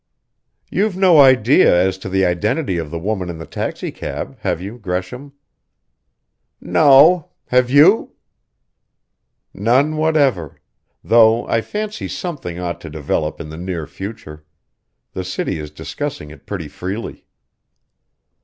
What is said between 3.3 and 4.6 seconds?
the taxicab, have